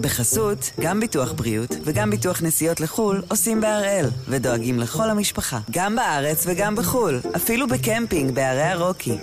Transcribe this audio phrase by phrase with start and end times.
[0.00, 6.44] בחסות, גם ביטוח בריאות וגם ביטוח נסיעות לחו"ל עושים בהראל, ודואגים לכל המשפחה, גם בארץ
[6.46, 9.18] וגם בחו"ל, אפילו בקמפינג בערי הרוקי.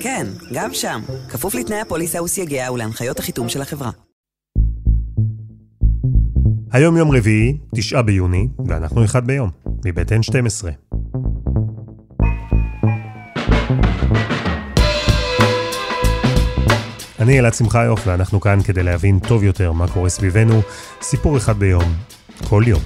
[0.00, 3.90] כן, גם שם, כפוף לתנאי הפוליסה וסייגיה ולהנחיות החיתום של החברה.
[6.72, 9.50] היום יום רביעי, תשעה ביוני, ואנחנו אחד ביום,
[9.84, 10.87] מבית N12.
[17.28, 20.58] אני אלעד שמחיוף, ואנחנו כאן כדי להבין טוב יותר מה קורה סביבנו,
[21.08, 21.88] סיפור אחד ביום,
[22.50, 22.84] כל יום.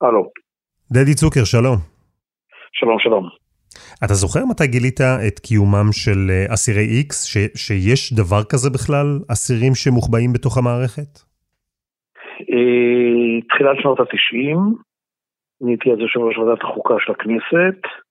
[0.00, 0.22] הלו.
[0.92, 1.78] דדי צוקר, שלום.
[2.72, 3.24] שלום, שלום.
[4.04, 9.08] אתה זוכר מתי גילית את קיומם של אה, אסירי X, ש, שיש דבר כזה בכלל,
[9.32, 11.12] אסירים שמוחבאים בתוך המערכת?
[12.50, 14.58] אה, תחילת שנות התשעים,
[15.62, 18.05] אני הייתי אז יושב ראש ועדת החוקה של הכנסת,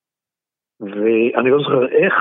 [0.86, 2.14] ואני לא זוכר איך,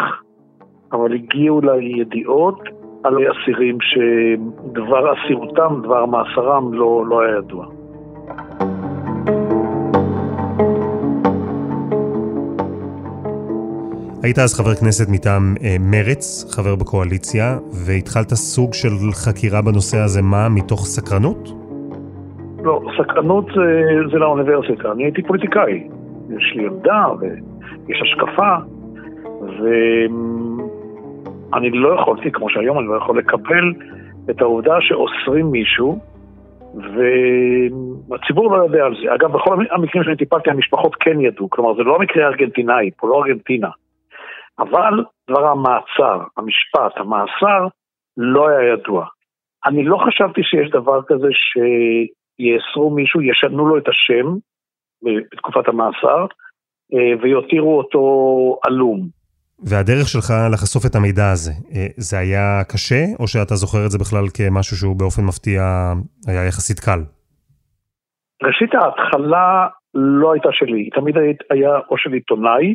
[0.93, 2.61] אבל הגיעו אליי ידיעות
[3.05, 7.67] על אסירים שדבר אסירותם, דבר מאסרם, לא, לא היה ידוע.
[14.23, 20.23] היית אז חבר כנסת מטעם אה, מרץ, חבר בקואליציה, והתחלת סוג של חקירה בנושא הזה,
[20.23, 21.49] מה, מתוך סקרנות?
[22.63, 24.93] לא, סקרנות זה, זה לאוניברסיטה.
[24.93, 25.89] אני הייתי פוליטיקאי.
[26.37, 27.07] יש לי עמדה
[27.87, 28.57] ויש השקפה,
[31.53, 33.73] ואני לא יכולתי, כמו שהיום אני לא יכול לקבל
[34.31, 35.99] את העובדה שאוסרים מישהו,
[38.09, 39.15] והציבור לא יודע על זה.
[39.15, 41.51] אגב, בכל המקרים שאני טיפלתי, המשפחות כן ידעו.
[41.51, 43.69] כלומר, זה לא המקרה הארגנטינאי, פה לא ארגנטינה.
[44.59, 47.67] אבל דבר המעצר, המשפט, המאסר,
[48.17, 49.07] לא היה ידוע.
[49.67, 54.35] אני לא חשבתי שיש דבר כזה שיאסרו מישהו, ישנו לו את השם
[55.03, 56.27] בתקופת המאסר,
[57.23, 58.01] ויותירו אותו
[58.67, 59.09] עלום.
[59.59, 63.99] והדרך שלך לחשוף את המידע הזה, אה, זה היה קשה, או שאתה זוכר את זה
[63.99, 65.63] בכלל כמשהו שהוא באופן מפתיע
[66.29, 67.01] היה יחסית קל?
[68.43, 71.15] ראשית, ההתחלה לא הייתה שלי, תמיד
[71.51, 72.75] היה או של עיתונאי,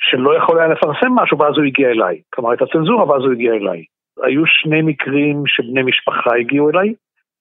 [0.00, 2.20] שלא יכול היה לפרסם משהו ואז הוא הגיע אליי.
[2.34, 3.84] כלומר, הייתה צנזורה ואז הוא הגיע אליי.
[4.22, 6.94] היו שני מקרים שבני משפחה הגיעו אליי.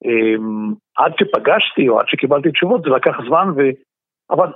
[0.05, 3.59] אמ, עד שפגשתי או עד שקיבלתי תשובות זה לקח זמן, ו...
[4.31, 4.47] אבל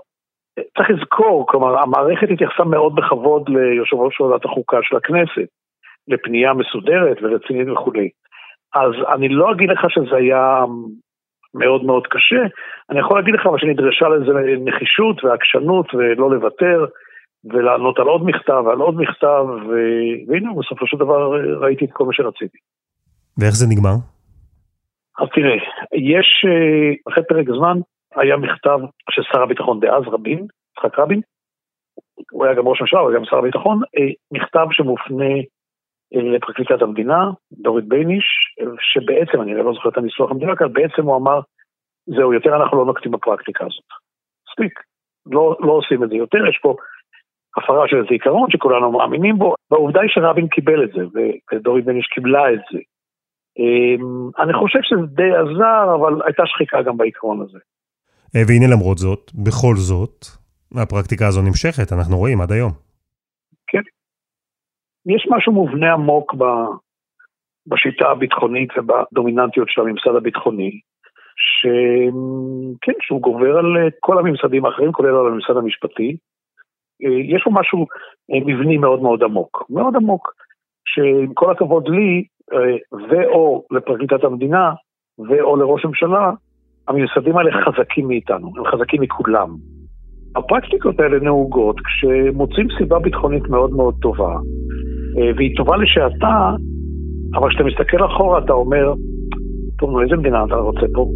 [0.78, 5.50] צריך לזכור, כלומר, המערכת התייחסה מאוד בכבוד ליושב ראש ועדת החוקה של הכנסת,
[6.08, 8.10] לפנייה מסודרת ורצינית וכולי.
[8.76, 10.64] אז אני לא אגיד לך שזה היה
[11.54, 12.44] מאוד מאוד קשה,
[12.90, 14.32] אני יכול להגיד לך שנדרשה לזה
[14.66, 16.86] נחישות ועקשנות ולא לוותר.
[17.46, 19.72] ולענות על עוד מכתב ועל עוד מכתב, ו...
[20.28, 21.32] והנה, בסופו של דבר
[21.62, 22.58] ראיתי את כל מה שרציתי.
[23.38, 23.96] ואיך זה נגמר?
[25.20, 25.56] אז תראה,
[25.94, 27.78] יש, אה, אחרי פרק זמן,
[28.16, 28.80] היה מכתב
[29.10, 30.48] של שר הביטחון דאז, רבין,
[30.78, 31.22] יצחק רבין,
[32.32, 35.34] הוא היה גם ראש הממשלה, הוא היה גם שר הביטחון, אה, מכתב שמופנה
[36.16, 38.26] אה, לפרקליטת המדינה, דורית בייניש,
[38.80, 41.40] שבעצם, אני לא זוכר את הניסוח המדינה כאן, בעצם הוא אמר,
[42.06, 43.90] זהו, יותר אנחנו לא נוקטים בפרקטיקה הזאת.
[44.50, 44.80] מספיק,
[45.26, 46.76] לא, לא עושים את זה יותר, יש פה
[47.58, 51.02] הפרה של איזה עיקרון שכולנו מאמינים בו, והעובדה היא שרבין קיבל את זה,
[51.52, 52.80] ודורית בניש קיבלה את זה.
[53.60, 57.60] אמ, אני חושב שזה די עזר, אבל הייתה שחיקה גם בעיקרון הזה.
[58.36, 60.26] אה, והנה למרות זאת, בכל זאת,
[60.76, 62.72] הפרקטיקה הזו נמשכת, אנחנו רואים עד היום.
[63.68, 63.82] כן.
[65.06, 66.44] יש משהו מובנה עמוק ב,
[67.68, 70.80] בשיטה הביטחונית ובדומיננטיות של הממסד הביטחוני,
[71.36, 76.18] שכן, שהוא גובר על כל הממסדים האחרים, כולל על הממסד המשפטי,
[77.34, 77.86] יש פה משהו
[78.32, 80.34] אה, מבני מאוד מאוד עמוק, מאוד עמוק,
[80.86, 82.24] שעם כל הכבוד לי,
[82.54, 84.72] אה, ואו לפרקליטת המדינה,
[85.18, 86.32] ואו לראש הממשלה,
[86.88, 89.56] הממסדים האלה חזקים מאיתנו, הם חזקים מכולם.
[90.36, 94.34] הפרקטיקות האלה נהוגות כשמוצאים סיבה ביטחונית מאוד מאוד טובה,
[95.18, 96.56] אה, והיא טובה לשעתה,
[97.36, 98.94] אבל כשאתה מסתכל אחורה אתה אומר,
[99.80, 101.12] טוב, נו, איזה מדינה אתה רוצה פה?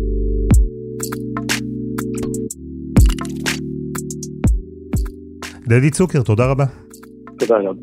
[5.67, 6.63] דדי צוקר, תודה רבה.
[7.39, 7.79] תודה רבה.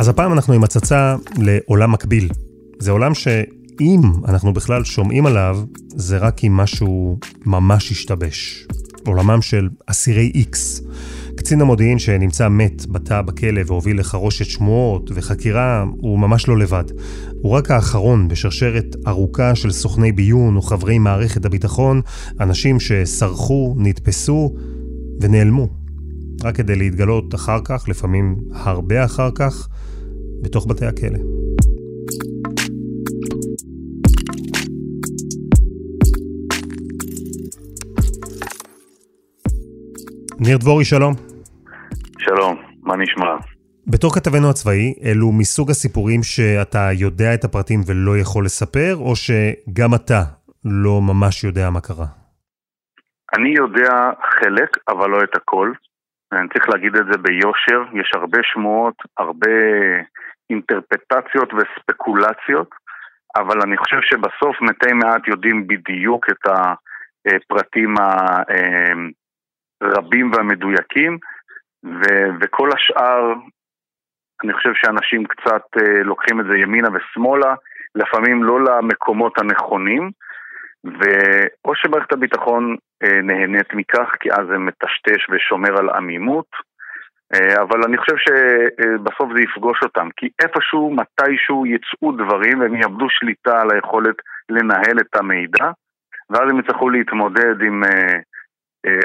[0.00, 1.14] אז הפעם אנחנו עם הצצה
[1.44, 2.28] לעולם מקביל.
[2.78, 3.14] זה עולם
[3.80, 8.66] שאם אנחנו בכלל שומעים עליו, זה רק אם משהו ממש השתבש.
[9.06, 10.82] עולמם של אסירי איקס.
[11.36, 16.84] קצין המודיעין שנמצא מת בתא בכלא והוביל לחרושת שמועות וחקירה, הוא ממש לא לבד.
[17.42, 22.00] הוא רק האחרון בשרשרת ארוכה של סוכני ביון או חברי מערכת הביטחון,
[22.40, 24.54] אנשים שסרחו, נתפסו
[25.20, 25.68] ונעלמו.
[26.44, 29.68] רק כדי להתגלות אחר כך, לפעמים הרבה אחר כך,
[30.42, 31.18] בתוך בתי הכלא.
[40.46, 41.14] ניר דבורי, שלום.
[42.18, 43.36] שלום, מה נשמע?
[43.86, 49.94] בתור כתבנו הצבאי, אלו מסוג הסיפורים שאתה יודע את הפרטים ולא יכול לספר, או שגם
[49.94, 50.20] אתה
[50.64, 52.06] לא ממש יודע מה קרה?
[53.34, 53.92] אני יודע
[54.38, 55.72] חלק, אבל לא את הכל.
[56.32, 59.56] אני צריך להגיד את זה ביושר, יש הרבה שמועות, הרבה
[60.50, 62.70] אינטרפטציות וספקולציות,
[63.36, 66.46] אבל אני חושב שבסוף מתי מעט יודעים בדיוק את
[67.26, 67.94] הפרטים
[69.80, 71.18] הרבים והמדויקים,
[71.84, 73.32] ו- וכל השאר,
[74.44, 77.54] אני חושב שאנשים קצת אה, לוקחים את זה ימינה ושמאלה,
[77.94, 80.10] לפעמים לא למקומות הנכונים,
[80.84, 86.46] ואו שמערכת הביטחון אה, נהנית מכך, כי אז זה מטשטש ושומר על עמימות,
[87.34, 93.06] אה, אבל אני חושב שבסוף זה יפגוש אותם, כי איפשהו, מתישהו יצאו דברים והם יאבדו
[93.10, 94.16] שליטה על היכולת
[94.48, 95.70] לנהל את המידע,
[96.30, 98.18] ואז הם יצטרכו להתמודד עם אה,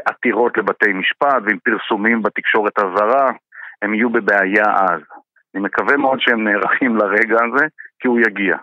[0.06, 3.31] עתירות לבתי משפט ועם פרסומים בתקשורת הזרה,
[3.81, 5.01] הם יהיו בבעיה אז.
[5.56, 7.66] אני מקווה מאוד שהם נערכים לרגע הזה,
[8.00, 8.56] כי הוא יגיע.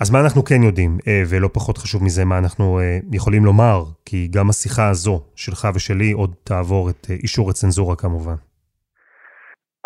[0.00, 3.78] אז מה אנחנו כן יודעים, אה, ולא פחות חשוב מזה, מה אנחנו אה, יכולים לומר,
[4.06, 8.38] כי גם השיחה הזו, שלך ושלי, עוד תעבור את אה, אישור הצנזורה כמובן.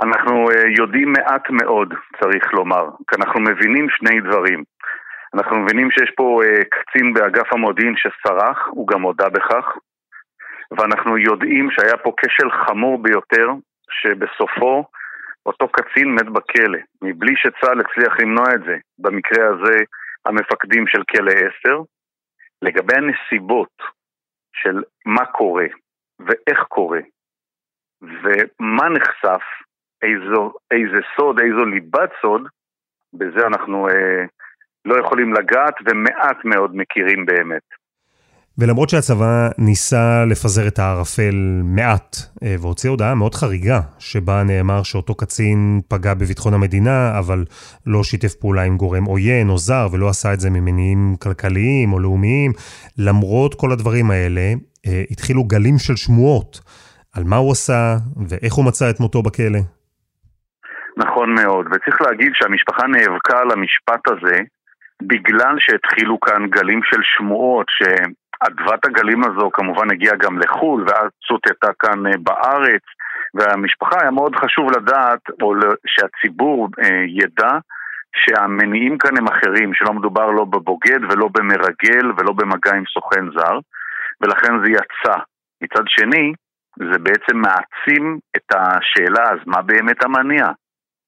[0.02, 0.46] אנחנו
[0.78, 4.64] יודעים מעט מאוד, צריך לומר, כי אנחנו מבינים שני דברים.
[5.34, 9.64] אנחנו מבינים שיש פה קצין באגף המודיעין שסרח, הוא גם הודה בכך,
[10.70, 13.48] ואנחנו יודעים שהיה פה כשל חמור ביותר,
[13.90, 14.84] שבסופו
[15.46, 18.76] אותו קצין מת בכלא, מבלי שצה"ל הצליח למנוע את זה.
[18.98, 19.76] במקרה הזה
[20.26, 21.32] המפקדים של כלא
[21.66, 21.82] 10,
[22.62, 23.82] לגבי הנסיבות
[24.52, 25.66] של מה קורה
[26.20, 27.00] ואיך קורה
[28.02, 29.42] ומה נחשף,
[30.02, 32.48] איזו, איזה סוד, איזו ליבת סוד,
[33.12, 34.24] בזה אנחנו אה,
[34.84, 37.62] לא יכולים לגעת ומעט מאוד מכירים באמת.
[38.58, 45.14] ולמרות שהצבא ניסה לפזר את הערפל מעט, אה, והוציא הודעה מאוד חריגה, שבה נאמר שאותו
[45.14, 47.44] קצין פגע בביטחון המדינה, אבל
[47.86, 51.98] לא שיתף פעולה עם גורם עוין או זר, ולא עשה את זה ממניעים כלכליים או
[52.00, 52.52] לאומיים,
[52.98, 54.52] למרות כל הדברים האלה,
[54.86, 56.60] אה, התחילו גלים של שמועות
[57.16, 57.96] על מה הוא עשה
[58.28, 59.60] ואיך הוא מצא את מותו בכלא.
[60.96, 64.38] נכון מאוד, וצריך להגיד שהמשפחה נאבקה על המשפט הזה
[65.02, 71.10] בגלל שהתחילו כאן גלים של שמועות שהם אדוות הגלים הזו כמובן הגיעה גם לחו"ל, ואז
[71.28, 72.82] צוטטה כאן אה, בארץ,
[73.34, 75.54] והמשפחה היה מאוד חשוב לדעת, או
[75.86, 77.52] שהציבור אה, ידע,
[78.16, 83.58] שהמניעים כאן הם אחרים, שלא מדובר לא בבוגד ולא במרגל ולא במגע עם סוכן זר,
[84.20, 85.18] ולכן זה יצא.
[85.62, 86.32] מצד שני,
[86.78, 90.46] זה בעצם מעצים את השאלה, אז מה באמת המניע?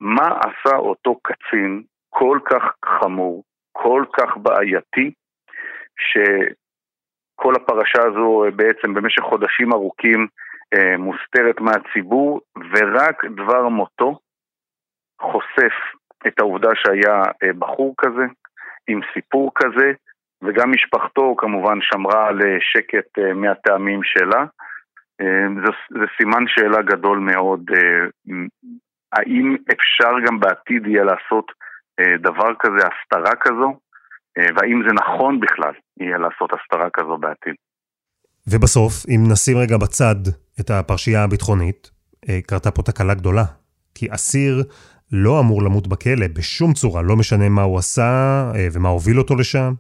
[0.01, 3.43] מה עשה אותו קצין כל כך חמור,
[3.73, 5.13] כל כך בעייתי,
[5.99, 6.19] ש...
[7.37, 10.27] כל הפרשה הזו אה, בעצם במשך חודשים ארוכים
[10.75, 14.19] אה, מוסתרת מהציבור, ורק דבר מותו
[15.21, 15.75] חושף
[16.27, 18.23] את העובדה שהיה אה, בחור כזה,
[18.89, 19.93] עם סיפור כזה,
[20.43, 24.45] וגם משפחתו כמובן שמרה על שקט מהטעמים שלה.
[25.65, 27.71] זה, זה סימן שאלה גדול מאוד,
[29.13, 31.53] האם אפשר גם בעתיד יהיה לעשות
[32.01, 33.77] דבר כזה, הסתרה כזו?
[34.39, 37.55] אה, והאם זה נכון בכלל יהיה לעשות הסתרה כזו בעתיד.
[38.47, 40.21] ובסוף, אם נשים רגע בצד
[40.61, 41.91] את הפרשייה הביטחונית,
[42.29, 43.45] אה, קרתה פה תקלה גדולה.
[43.95, 44.55] כי אסיר
[45.13, 48.11] לא אמור למות בכלא בשום צורה, לא משנה מה הוא עשה
[48.55, 49.73] אה, ומה הוביל אותו לשם.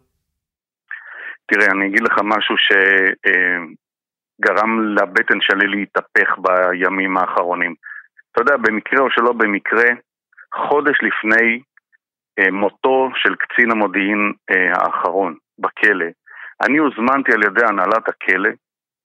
[1.47, 2.55] תראה, אני אגיד לך משהו
[4.41, 7.75] שגרם לבטן שלי להתהפך בימים האחרונים.
[8.33, 9.89] אתה יודע, במקרה או שלא במקרה,
[10.55, 11.61] חודש לפני
[12.53, 16.07] מותו של קצין המודיעין אה, האחרון בכלא.
[16.67, 18.51] אני הוזמנתי על ידי הנהלת הכלא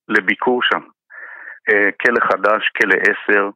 [0.07, 0.81] לביקור שם.
[1.69, 2.96] אה, כלא חדש, כלא
[3.31, 3.50] 10.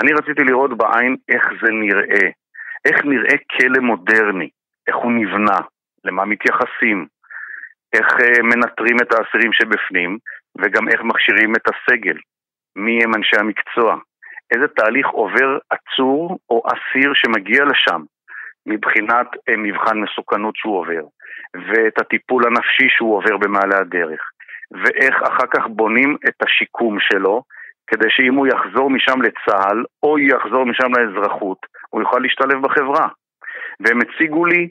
[0.00, 2.28] אני רציתי לראות בעין איך זה נראה.
[2.84, 4.48] איך נראה כלא מודרני,
[4.88, 5.58] איך הוא נבנה,
[6.04, 7.06] למה מתייחסים,
[7.92, 8.06] איך
[8.42, 10.18] מנטרים את האסירים שבפנים,
[10.58, 12.18] וגם איך מכשירים את הסגל,
[12.76, 13.96] מי הם אנשי המקצוע,
[14.54, 18.02] איזה תהליך עובר עצור או אסיר שמגיע לשם,
[18.68, 21.04] מבחינת אה, מבחן מסוכנות שהוא עובר,
[21.54, 24.20] ואת הטיפול הנפשי שהוא עובר במעלה הדרך,
[24.70, 27.42] ואיך אחר כך בונים את השיקום שלו,
[27.86, 31.58] כדי שאם הוא יחזור משם לצה"ל, או יחזור משם לאזרחות,
[31.90, 33.08] הוא יוכל להשתלב בחברה.
[33.80, 34.68] והם הציגו לי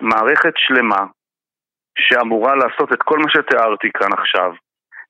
[0.00, 1.06] מערכת שלמה
[1.98, 4.52] שאמורה לעשות את כל מה שתיארתי כאן עכשיו,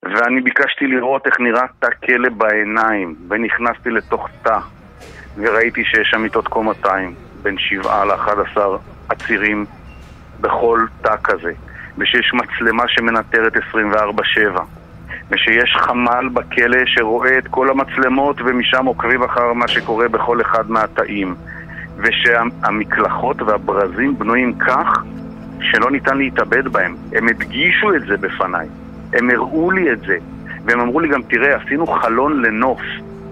[0.03, 4.59] ואני ביקשתי לראות איך נראה תא כלא בעיניים, ונכנסתי לתוך תא,
[5.37, 7.15] וראיתי שיש שם מיטות קומתיים,
[7.45, 8.59] בין שבעה ל-11
[9.09, 9.65] עצירים
[10.41, 11.53] בכל תא כזה,
[11.99, 13.59] ושיש מצלמה שמנטרת 24-7,
[15.31, 21.35] ושיש חמ"ל בכלא שרואה את כל המצלמות ומשם עוקבים אחר מה שקורה בכל אחד מהתאים.
[21.97, 25.03] ושהמקלחות והברזים בנויים כך
[25.61, 26.97] שלא ניתן להתאבד בהם.
[27.13, 28.69] הם הדגישו את זה בפניי,
[29.13, 30.17] הם הראו לי את זה,
[30.65, 32.81] והם אמרו לי גם, תראה, עשינו חלון לנוף,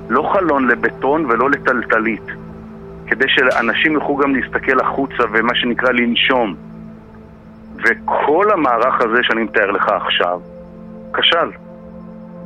[0.08, 2.26] לא חלון לבטון ולא לטלטלית,
[3.12, 6.54] כדי שאנשים יוכלו גם להסתכל החוצה ומה שנקרא לנשום.
[7.76, 10.40] וכל המערך הזה שאני מתאר לך עכשיו,
[11.14, 11.50] כשל.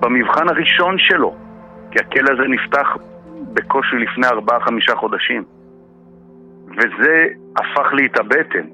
[0.00, 1.34] במבחן הראשון שלו,
[1.90, 2.96] כי הכלא הזה נפתח
[3.52, 5.44] בקושי לפני ארבעה-חמישה חודשים.
[6.68, 8.66] וזה הפך לי את הבטן.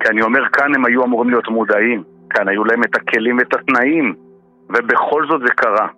[0.00, 2.02] כי אני אומר, כאן הם היו אמורים להיות מודעים.
[2.30, 4.14] כאן היו להם את הכלים ואת התנאים.
[4.68, 5.88] ובכל זאת זה קרה.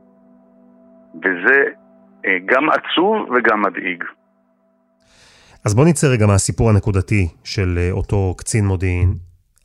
[1.24, 1.64] וזה
[2.26, 4.04] אה, גם עצוב וגם מדאיג.
[5.66, 9.10] אז בוא נצא רגע מהסיפור הנקודתי של אה, אותו קצין מודיעין.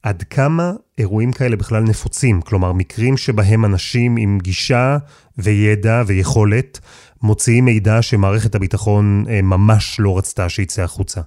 [0.03, 2.41] עד כמה אירועים כאלה בכלל נפוצים?
[2.41, 4.97] כלומר, מקרים שבהם אנשים עם גישה
[5.43, 6.79] וידע ויכולת
[7.23, 11.21] מוציאים מידע שמערכת הביטחון אה, ממש לא רצתה שיצא החוצה.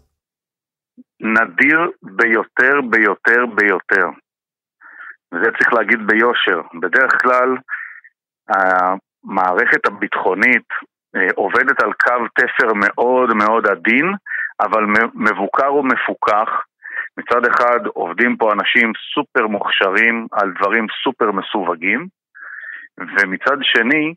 [1.20, 4.06] נדיר ביותר ביותר ביותר.
[5.32, 6.60] וזה צריך להגיד ביושר.
[6.82, 7.50] בדרך כלל
[8.48, 10.68] המערכת הביטחונית
[11.16, 14.06] אה, עובדת על קו תפר מאוד מאוד עדין,
[14.60, 16.48] אבל מבוקר ומפוקח.
[17.18, 22.06] מצד אחד עובדים פה אנשים סופר מוכשרים על דברים סופר מסווגים,
[22.98, 24.14] ומצד שני,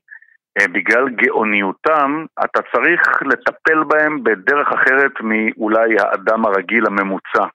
[0.59, 7.45] אה, בגלל גאוניותם, אתה צריך לטפל בהם בדרך אחרת מאולי האדם הרגיל הממוצע.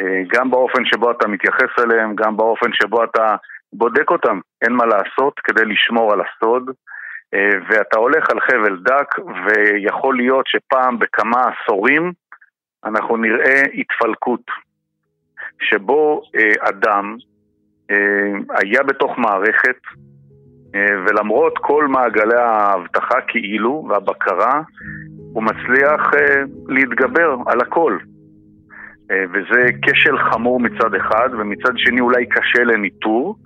[0.00, 3.36] אה, גם באופן שבו אתה מתייחס אליהם, גם באופן שבו אתה
[3.72, 6.70] בודק אותם, אין מה לעשות כדי לשמור על הסוד.
[7.34, 9.14] אה, ואתה הולך על חבל דק,
[9.46, 12.12] ויכול להיות שפעם בכמה עשורים
[12.84, 14.42] אנחנו נראה התפלקות,
[15.60, 16.22] שבו
[16.60, 17.16] אדם
[18.50, 19.76] היה בתוך מערכת,
[20.74, 24.62] אה, ולמרות כל מעגלי האבטחה כאילו והבקרה,
[25.32, 27.98] הוא מצליח אה, להתגבר על הכל.
[29.10, 33.36] אה, וזה כשל חמור מצד אחד, ומצד שני אולי קשה לניטור,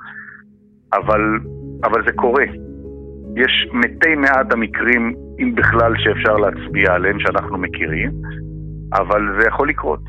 [0.92, 1.38] אבל,
[1.84, 2.44] אבל זה קורה.
[3.36, 8.10] יש מתי מעט המקרים, אם בכלל, שאפשר להצביע עליהם, שאנחנו מכירים,
[8.92, 10.00] אבל זה יכול לקרות.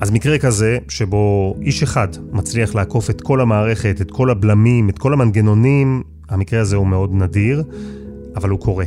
[0.00, 4.98] אז מקרה כזה, שבו איש אחד מצליח לעקוף את כל המערכת, את כל הבלמים, את
[4.98, 7.62] כל המנגנונים, המקרה הזה הוא מאוד נדיר,
[8.36, 8.84] אבל הוא קורה.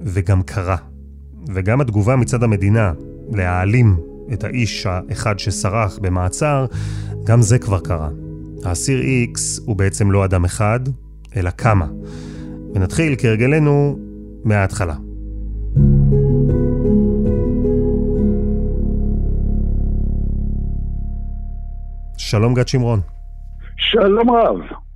[0.00, 0.76] וגם קרה.
[1.54, 2.92] וגם התגובה מצד המדינה
[3.32, 3.96] להעלים
[4.32, 6.66] את האיש האחד שסרח במעצר,
[7.24, 8.08] גם זה כבר קרה.
[8.64, 9.00] האסיר
[9.34, 10.80] X הוא בעצם לא אדם אחד,
[11.36, 11.86] אלא כמה.
[12.74, 13.98] ונתחיל כהרגלנו
[14.44, 14.94] מההתחלה.
[22.16, 23.00] שלום גד שמרון.
[23.76, 24.87] שלום רב.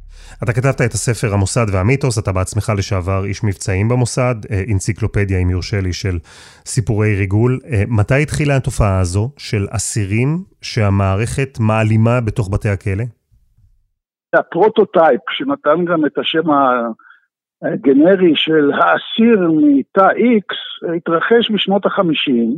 [0.43, 5.51] אתה כתבת את הספר המוסד והמיתוס, אתה בעצמך לשעבר איש מבצעים במוסד, אה, אנציקלופדיה, אם
[5.51, 6.19] יורשה לי, של
[6.65, 7.59] סיפורי ריגול.
[7.65, 13.05] אה, מתי התחילה התופעה הזו של אסירים שהמערכת מעלימה בתוך בתי הכלא?
[14.35, 16.51] ה prototype שנתן גם את השם
[17.63, 20.57] הגנרי של האסיר מתא X
[20.97, 22.57] התרחש בשנות החמישים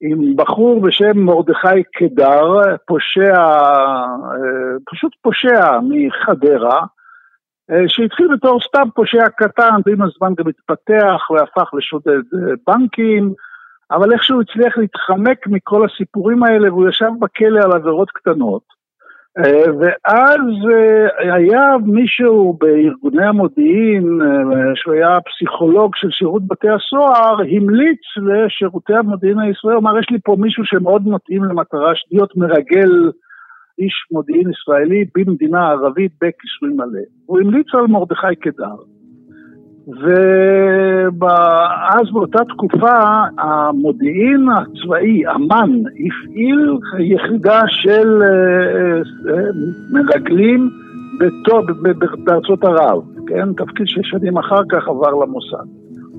[0.00, 6.86] עם בחור בשם מרדכי קדר, פושע, אה, פשוט פושע מחדרה, אה,
[7.86, 13.32] שהתחיל בתור סתם פושע קטן, ועם הזמן גם התפתח והפך לשודד אה, בנקים,
[13.90, 18.74] אבל איכשהו הצליח להתחמק מכל הסיפורים האלה והוא ישב בכלא על עבירות קטנות.
[19.38, 20.40] אה, ואז
[20.72, 28.94] אה, היה מישהו בארגוני המודיעין, אה, שהוא היה פסיכולוג של שירות בתי הסוהר, המליץ לשירותי
[28.94, 33.10] המודיעין הישראלי, אמר, יש לי פה מישהו שמאוד מתאים למטרה להיות מרגל
[33.78, 37.04] איש מודיעין ישראלי במדינה ערבית בכיסוי מלא.
[37.26, 38.74] הוא המליץ על מרדכי קדר.
[41.20, 42.98] ואז באותה תקופה
[43.38, 48.96] המודיעין הצבאי, אמ"ן, הפעיל יחידה של אה,
[49.32, 49.42] אה,
[49.92, 50.70] מרגלים
[52.24, 53.52] בארצות ערב, כן?
[53.52, 55.66] תפקיד ששנים אחר כך עבר למוסד.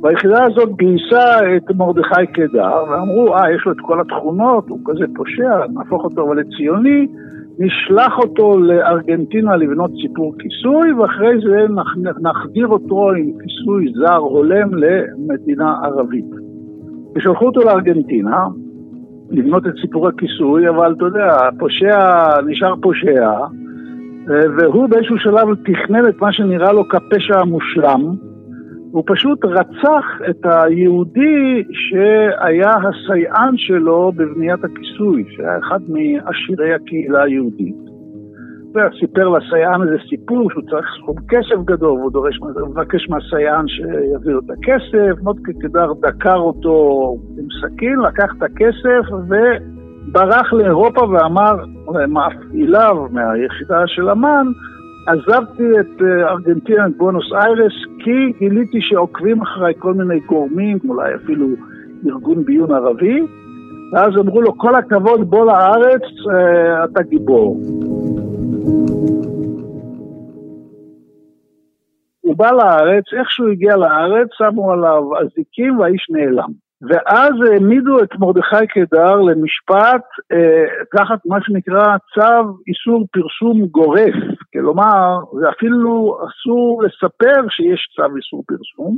[0.01, 5.05] והיחידה הזאת גייסה את מרדכי קדר, ואמרו, אה, יש לו את כל התכונות, הוא כזה
[5.15, 7.07] פושע, נהפוך אותו לציוני,
[7.59, 11.65] נשלח אותו לארגנטינה לבנות סיפור כיסוי, ואחרי זה
[12.21, 16.25] נחדיר אותו עם כיסוי זר הולם למדינה ערבית.
[17.15, 18.45] ושלחו אותו לארגנטינה
[19.29, 23.31] לבנות את סיפור הכיסוי, אבל אתה יודע, פושע נשאר פושע,
[24.57, 28.15] והוא באיזשהו שלב תכנן את מה שנראה לו כפשע המושלם,
[28.95, 37.75] הוא פשוט רצח את היהודי שהיה הסייען שלו בבניית הכיסוי, שהיה אחד מעשירי הקהילה היהודית.
[38.73, 44.39] וסיפר לסייען איזה סיפור שהוא צריך סכום כסף גדול, והוא דורש, מבקש מהסייען שיביא לו
[44.39, 51.55] את הכסף, מודקה קדר דקר אותו עם סכין, לקח את הכסף וברח לאירופה ואמר
[51.93, 54.47] למפעיליו מהיחידה של אמ"ן,
[55.07, 61.15] עזבתי את אה, ארגנטינה, את בונוס איירס, כי גיליתי שעוקבים אחריי כל מיני גורמים, אולי
[61.15, 61.47] אפילו
[62.05, 63.19] ארגון ביון ערבי,
[63.93, 67.57] ואז אמרו לו, כל הכבוד, בוא לארץ, אה, אתה גיבור.
[72.21, 76.64] הוא בא לארץ, איך שהוא הגיע לארץ, שמו עליו אזיקים והאיש נעלם.
[76.81, 80.65] ואז העמידו את מרדכי קדר למשפט אה,
[80.95, 84.15] תחת מה שנקרא צו איסור פרסום גורף.
[84.53, 88.97] כלומר, זה אפילו אסור לספר שיש צו איסור פרסום.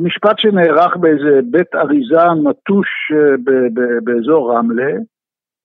[0.00, 3.36] משפט שנערך באיזה בית אריזה נטוש אה,
[4.04, 4.92] באזור רמלה.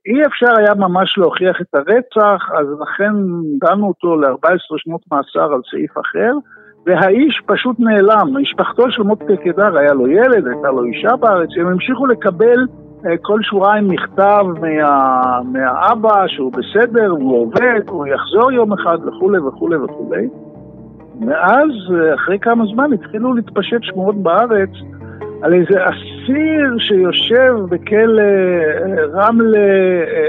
[0.06, 3.14] אי אפשר היה ממש להוכיח את הרצח, אז לכן
[3.60, 6.32] דנו אותו ל-14 שנות מאסר על סעיף אחר.
[6.86, 8.38] והאיש פשוט נעלם.
[8.42, 12.66] משפחתו של מוטקה קדר, היה לו ילד, הייתה לו אישה בארץ, הם המשיכו לקבל
[13.06, 19.40] אה, כל שבועיים מכתב מה, מהאבא שהוא בסדר, הוא עובד, הוא יחזור יום אחד וכולי
[19.40, 20.28] וכולי וכולי.
[21.20, 24.70] מאז, אה, אחרי כמה זמן, התחילו להתפשט שמועות בארץ
[25.42, 29.60] על איזה אסיר שיושב בכלא אה, רמלה,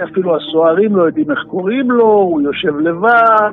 [0.04, 3.52] אפילו הסוהרים לא יודעים איך קוראים לו, הוא יושב לבד.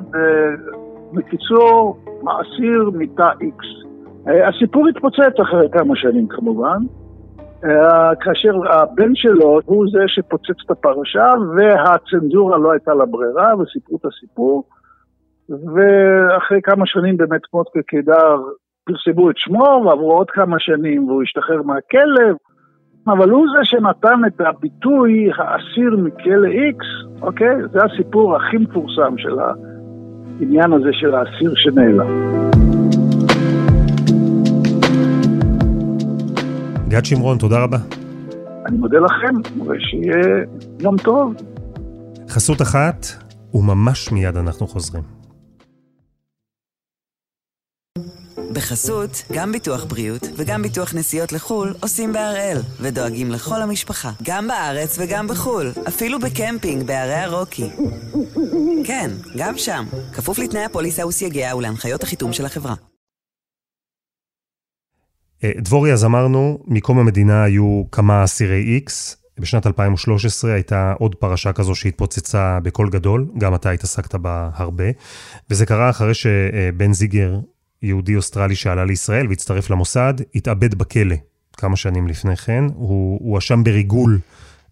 [1.12, 1.96] בקיצור,
[2.40, 3.66] אסיר מתא איקס.
[4.28, 6.78] אה, הסיפור התפוצץ אחרי כמה שנים כמובן,
[7.64, 11.26] אה, כאשר הבן שלו הוא זה שפוצץ את הפרשה
[11.56, 14.64] והצנזורה לא הייתה לה ברירה וסיפרו את הסיפור
[15.48, 18.36] ואחרי כמה שנים באמת מוטקה קידר
[18.84, 22.36] פרסמו את שמו ועברו עוד כמה שנים והוא השתחרר מהכלב
[23.06, 26.86] אבל הוא זה שנתן את הביטוי האסיר מכלא איקס,
[27.22, 27.56] אוקיי?
[27.72, 29.52] זה הסיפור הכי מפורסם של ה...
[30.40, 32.06] העניין הזה של האסיר שנעלם.
[36.88, 37.78] גד שמרון, תודה רבה.
[38.66, 40.44] אני מודה לכם, ושיהיה
[40.80, 41.34] יום טוב.
[42.28, 43.06] חסות אחת,
[43.54, 45.21] וממש מיד אנחנו חוזרים.
[48.52, 54.96] בחסות, גם ביטוח בריאות וגם ביטוח נסיעות לחו"ל עושים בהראל, ודואגים לכל המשפחה, גם בארץ
[54.98, 57.70] וגם בחו"ל, אפילו בקמפינג בערי הרוקי.
[58.84, 62.74] כן, גם שם, כפוף לתנאי הפוליסה וסייגיה ולהנחיות החיתום של החברה.
[65.44, 69.16] אה, דבורי, אז אמרנו, מקום המדינה היו כמה אסירי איקס.
[69.38, 74.84] בשנת 2013 הייתה עוד פרשה כזו שהתפוצצה בקול גדול, גם אתה התעסקת בה הרבה,
[75.50, 77.38] וזה קרה אחרי שבן זיגר
[77.82, 81.16] יהודי אוסטרלי שעלה לישראל והצטרף למוסד, התאבד בכלא
[81.56, 82.64] כמה שנים לפני כן.
[82.74, 84.18] הוא הואשם בריגול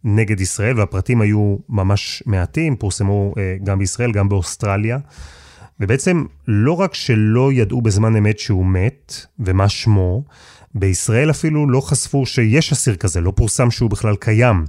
[0.05, 4.99] נגד ישראל, והפרטים היו ממש מעטים, פורסמו אה, גם בישראל, גם באוסטרליה.
[5.81, 10.25] ובעצם לא רק שלא ידעו בזמן אמת שהוא מת, ומה שמו,
[10.75, 14.65] בישראל אפילו לא חשפו שיש אסיר כזה, לא פורסם שהוא בכלל קיים.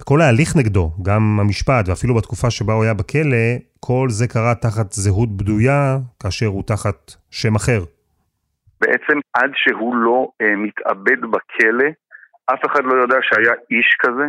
[0.00, 3.46] וכל ההליך נגדו, גם המשפט, ואפילו בתקופה שבה הוא היה בכלא,
[3.80, 7.80] כל זה קרה תחת זהות בדויה, כאשר הוא תחת שם אחר.
[8.80, 11.88] בעצם עד שהוא לא אה, מתאבד בכלא,
[12.46, 14.26] אף אחד לא יודע שהיה איש כזה,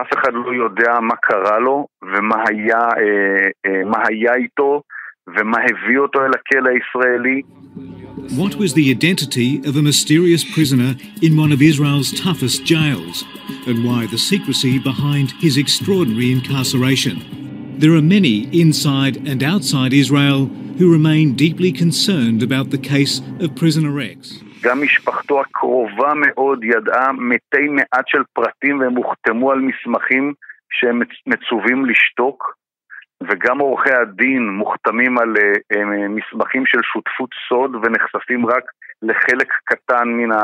[0.00, 4.82] אף אחד לא יודע מה קרה לו ומה היה, אה, אה, מה היה איתו
[5.27, 7.41] ומה הביא אותו אל הכלא הישראלי.
[8.41, 13.17] What was the identity of a mysterious prisoner in one of Israel's toughest jails,
[13.67, 17.15] and why the secrecy behind his extraordinary incarceration?
[17.81, 20.41] There are many inside and outside Israel
[20.77, 24.19] who remain deeply concerned about the case of prisoner X.
[24.63, 30.33] גם משפחתו הקרובה מאוד ידעה מתי מעט של פרטים והם הוחתמו על מסמכים
[30.69, 32.53] שהם מצווים לשתוק
[33.22, 38.64] וגם עורכי הדין מוחתמים על uh, uh, מסמכים של שותפות סוד ונחשפים רק
[39.02, 40.36] לחלק קטן מן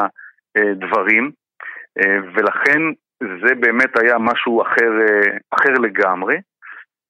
[0.56, 1.30] הדברים
[1.98, 2.80] uh, ולכן
[3.20, 4.92] זה באמת היה משהו אחר,
[5.50, 6.36] אחר לגמרי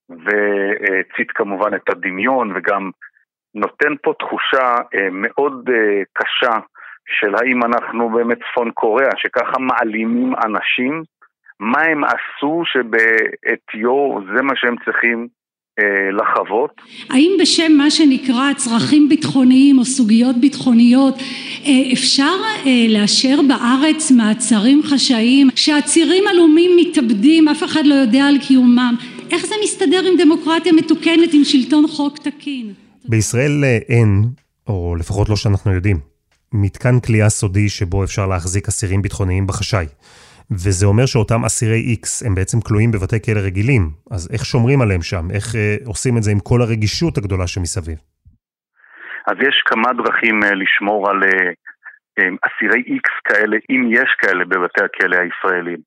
[0.08, 2.90] והצית כמובן את הדמיון וגם
[3.54, 4.74] נותן פה תחושה
[5.12, 5.70] מאוד
[6.12, 6.58] קשה
[7.06, 11.02] של האם אנחנו באמת צפון קוריאה, שככה מעלימים אנשים,
[11.60, 15.41] מה הם עשו שבעטיו זה מה שהם צריכים אה,
[16.12, 16.70] לחוות.
[17.10, 22.34] האם בשם מה שנקרא צרכים ביטחוניים או סוגיות ביטחוניות אה, אפשר
[22.66, 28.94] אה, לאשר בארץ מעצרים חשאיים שעצירים עלומים מתאבדים אף אחד לא יודע על קיומם
[29.30, 32.72] איך זה מסתדר עם דמוקרטיה מתוקנת עם שלטון חוק תקין?
[33.04, 34.24] בישראל אין,
[34.66, 35.98] או לפחות לא שאנחנו יודעים,
[36.52, 39.86] מתקן כליאה סודי שבו אפשר להחזיק אסירים ביטחוניים בחשאי.
[40.50, 43.82] וזה אומר שאותם אסירי X הם בעצם כלואים בבתי כלא רגילים.
[44.10, 45.24] אז איך שומרים עליהם שם?
[45.34, 47.98] איך אה, עושים את זה עם כל הרגישות הגדולה שמסביב?
[49.26, 51.50] אז יש כמה דרכים אה, לשמור על אה,
[52.18, 55.78] אה, אסירי X כאלה, אם יש כאלה בבתי הכלא הישראלים.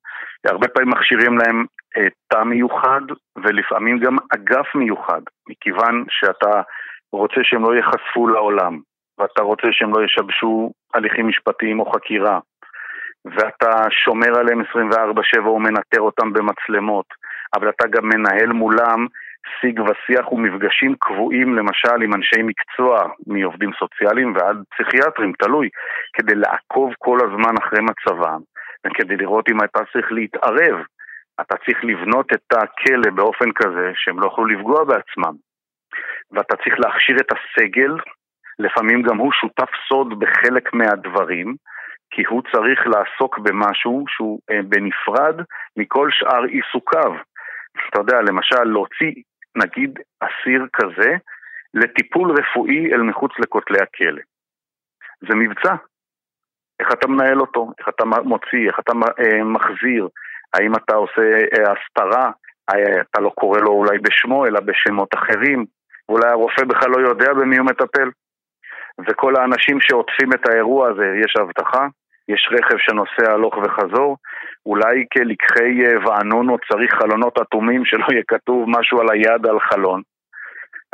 [0.44, 1.64] הרבה פעמים מכשירים להם
[1.96, 3.00] אה, תא מיוחד
[3.36, 6.62] ולפעמים גם אגף מיוחד, מכיוון שאתה
[7.12, 8.78] רוצה שהם לא ייחשפו לעולם,
[9.18, 12.38] ואתה רוצה שהם לא ישבשו הליכים משפטיים או חקירה,
[13.34, 17.06] ואתה שומר עליהם 24/7 ומנטר אותם במצלמות,
[17.56, 19.06] אבל אתה גם מנהל מולם
[19.60, 25.68] שיג ושיח ומפגשים קבועים למשל עם אנשי מקצוע, מעובדים סוציאליים ועד פסיכיאטרים, תלוי,
[26.12, 28.40] כדי לעקוב כל הזמן אחרי מצבם,
[28.86, 30.76] וכדי לראות אם אתה צריך להתערב.
[31.40, 35.34] אתה צריך לבנות את הכלא באופן כזה שהם לא יוכלו לפגוע בעצמם.
[36.32, 37.92] ואתה צריך להכשיר את הסגל,
[38.58, 41.54] לפעמים גם הוא שותף סוד בחלק מהדברים,
[42.16, 45.36] כי הוא צריך לעסוק במשהו שהוא אה, בנפרד
[45.76, 47.12] מכל שאר עיסוקיו.
[47.90, 49.12] אתה יודע, למשל, להוציא,
[49.56, 51.10] נגיד, אסיר כזה
[51.74, 54.22] לטיפול רפואי אל מחוץ לכותלי הכלא.
[55.20, 55.74] זה מבצע.
[56.80, 60.08] איך אתה מנהל אותו, איך אתה מוציא, איך אתה אה, מחזיר,
[60.54, 62.30] האם אתה עושה אה, הסתרה,
[63.00, 65.64] אתה לא קורא לו אולי בשמו, אלא בשמות אחרים,
[66.08, 68.10] ואולי הרופא בכלל לא יודע במי הוא מטפל.
[69.08, 71.86] וכל האנשים שעוטפים את האירוע הזה, יש אבטחה,
[72.28, 74.16] יש רכב שנוסע הלוך וחזור,
[74.66, 80.02] אולי כלקחי אה, וענונו צריך חלונות אטומים שלא יהיה כתוב משהו על היד על חלון.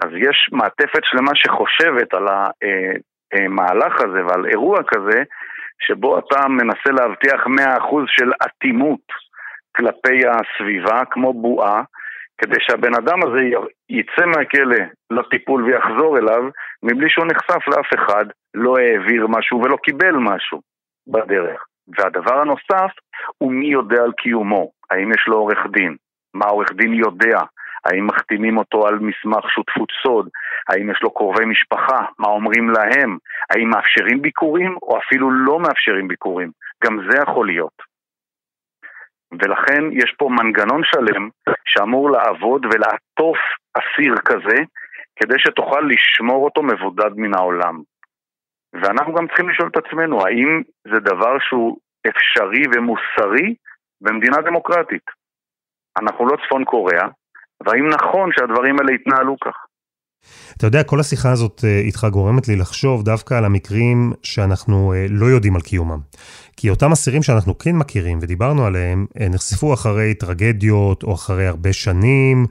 [0.03, 2.27] אז יש מעטפת שלמה שחושבת על
[3.33, 5.23] המהלך אה, הזה ועל אירוע כזה,
[5.87, 7.51] שבו אתה מנסה להבטיח 100%
[8.07, 9.07] של אטימות
[9.77, 11.83] כלפי הסביבה, כמו בועה,
[12.38, 13.40] כדי שהבן אדם הזה
[13.88, 16.42] יצא מהכלא לטיפול ויחזור אליו,
[16.83, 20.72] מבלי שהוא נחשף לאף אחד, לא העביר משהו ולא קיבל משהו
[21.07, 21.65] בדרך.
[21.88, 22.93] והדבר הנוסף
[23.38, 25.97] הוא מי יודע על קיומו, האם יש לו עורך דין,
[26.35, 27.41] מה העורך דין יודע,
[27.85, 30.29] האם מחתימים אותו על מסמך שותפות סוד,
[30.69, 33.19] האם יש לו קרובי משפחה, מה אומרים להם,
[33.51, 36.51] האם מאפשרים ביקורים או אפילו לא מאפשרים ביקורים,
[36.85, 37.93] גם זה יכול להיות.
[39.33, 41.29] ולכן יש פה מנגנון שלם
[41.65, 43.38] שאמור לעבוד ולעטוף
[43.75, 44.57] אסיר כזה
[45.17, 47.81] כדי שתוכל לשמור אותו מבודד מן העולם.
[48.73, 53.55] ואנחנו גם צריכים לשאול את עצמנו, האם זה דבר שהוא אפשרי ומוסרי
[54.01, 55.07] במדינה דמוקרטית?
[55.99, 57.09] אנחנו לא צפון קוריאה,
[57.65, 59.57] והאם נכון שהדברים האלה יתנהלו כך?
[60.57, 65.07] אתה יודע, כל השיחה הזאת אה, איתך גורמת לי לחשוב דווקא על המקרים שאנחנו אה,
[65.11, 65.99] לא יודעים על קיומם.
[66.57, 71.73] כי אותם אסירים שאנחנו כן מכירים ודיברנו עליהם, אה, נחשפו אחרי טרגדיות או אחרי הרבה
[71.73, 72.47] שנים.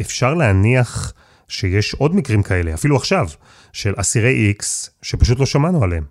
[0.00, 1.12] אפשר להניח
[1.48, 3.24] שיש עוד מקרים כאלה, אפילו עכשיו,
[3.72, 6.04] של אסירי איקס, שפשוט לא שמענו עליהם.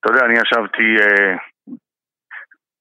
[0.00, 1.36] אתה יודע, אני ישבתי אה,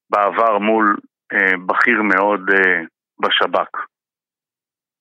[0.09, 0.97] בעבר מול
[1.33, 2.81] אה, בכיר מאוד אה,
[3.19, 3.71] בשב"כ.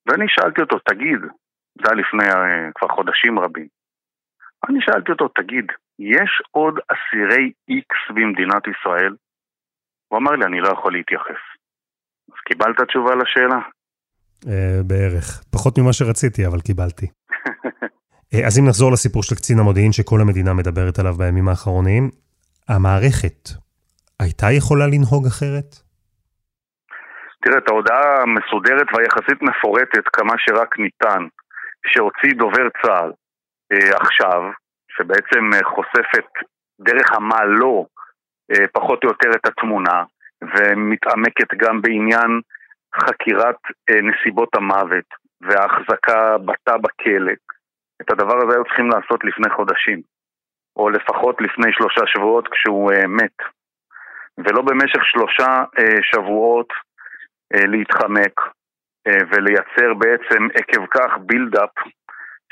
[0.06, 1.20] ואני שאלתי אותו, תגיד,
[1.78, 3.68] זה היה לפני uh, כבר חודשים רבים,
[4.68, 5.66] אני שאלתי אותו, תגיד,
[5.98, 9.14] יש עוד אסירי איקס במדינת ישראל?
[10.08, 11.42] הוא אמר לי, אני לא יכול להתייחס.
[12.28, 13.60] אז קיבלת תשובה לשאלה?
[14.44, 14.48] Uh,
[14.86, 15.42] בערך.
[15.52, 17.06] פחות ממה שרציתי, אבל קיבלתי.
[17.06, 22.10] uh, אז אם נחזור לסיפור של קצין המודיעין שכל המדינה מדברת עליו בימים האחרונים,
[22.68, 23.48] המערכת
[24.20, 25.70] הייתה יכולה לנהוג אחרת?
[27.42, 31.22] תראה, את ההודעה המסודרת והיחסית מפורטת כמה שרק ניתן,
[31.86, 33.12] שהוציא דובר צה"ל
[33.72, 34.42] אה, עכשיו,
[34.96, 36.28] שבעצם אה, חושפת
[36.80, 37.86] דרך המה לא
[38.52, 40.04] אה, פחות או יותר את התמונה,
[40.42, 42.40] ומתעמקת גם בעניין
[42.96, 43.58] חקירת
[43.90, 45.04] אה, נסיבות המוות
[45.40, 47.32] וההחזקה בתא בכלא.
[48.02, 50.00] את הדבר הזה היו צריכים לעשות לפני חודשים,
[50.76, 53.38] או לפחות לפני שלושה שבועות כשהוא אה, מת.
[54.38, 56.68] ולא במשך שלושה אה, שבועות
[57.54, 58.40] להתחמק
[59.08, 61.70] ולייצר בעצם עקב כך בילדאפ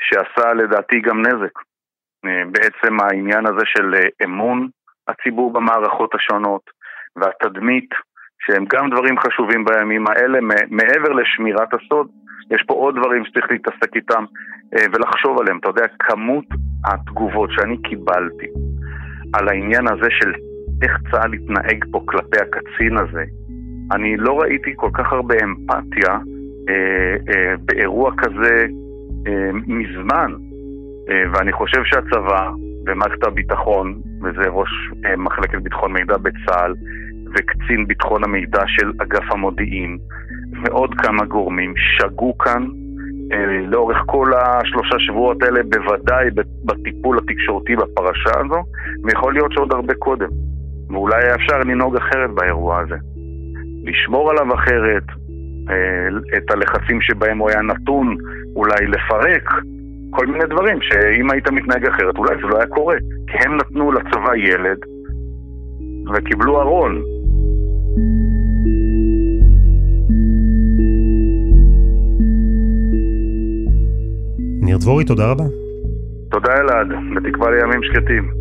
[0.01, 1.59] שעשה לדעתי גם נזק.
[2.51, 4.69] בעצם העניין הזה של אמון
[5.07, 6.61] הציבור במערכות השונות
[7.15, 7.89] והתדמית
[8.45, 12.07] שהם גם דברים חשובים בימים האלה, מעבר לשמירת הסוד,
[12.51, 14.25] יש פה עוד דברים שצריך להתעסק איתם
[14.93, 15.57] ולחשוב עליהם.
[15.57, 16.45] אתה יודע, כמות
[16.85, 18.47] התגובות שאני קיבלתי
[19.33, 20.31] על העניין הזה של
[20.83, 23.23] איך צה"ל התנהג פה כלפי הקצין הזה,
[23.91, 26.13] אני לא ראיתי כל כך הרבה אמפתיה
[26.69, 28.65] אה, אה, באירוע כזה
[29.27, 30.31] אה, מזמן,
[31.09, 32.49] אה, ואני חושב שהצבא
[32.87, 34.69] ומערכת הביטחון, וזה ראש
[35.05, 36.73] אה, מחלקת ביטחון מידע בצה"ל,
[37.33, 39.97] וקצין ביטחון המידע של אגף המודיעין,
[40.63, 42.65] ועוד כמה גורמים, שגו כאן
[43.33, 46.29] אה, לאורך כל השלושה שבועות האלה, בוודאי
[46.65, 48.63] בטיפול התקשורתי בפרשה הזו,
[49.03, 50.29] ויכול להיות שעוד הרבה קודם.
[50.89, 52.95] ואולי היה אפשר לנהוג אחרת באירוע הזה.
[53.83, 55.03] לשמור עליו אחרת,
[55.69, 58.17] אה, את הלחצים שבהם הוא היה נתון,
[58.55, 59.49] אולי לפרק,
[60.09, 62.95] כל מיני דברים שאם היית מתנהג אחרת אולי זה לא היה קורה.
[63.27, 64.77] כי הם נתנו לצבא ילד
[66.13, 67.01] וקיבלו ארון.
[74.61, 75.43] ניר דבורי, תודה רבה.
[76.31, 78.31] תודה אלעד, בתקווה לימים שקטים.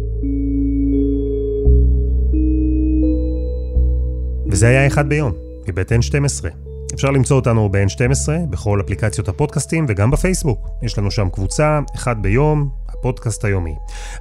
[4.51, 5.33] וזה היה אחד ביום,
[5.69, 6.47] מבית N12.
[6.95, 10.69] אפשר למצוא אותנו ב-N12, בכל אפליקציות הפודקאסטים וגם בפייסבוק.
[10.83, 13.75] יש לנו שם קבוצה, אחד ביום, הפודקאסט היומי.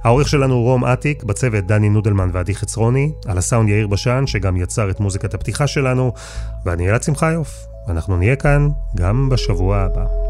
[0.04, 4.56] העורך שלנו הוא רום אטיק, בצוות דני נודלמן ועדי חצרוני, על הסאונד יאיר בשן, שגם
[4.56, 6.12] יצר את מוזיקת הפתיחה שלנו,
[6.66, 7.66] ואני אלעד שמחיוף.
[7.88, 10.29] ואנחנו נהיה כאן גם בשבוע הבא.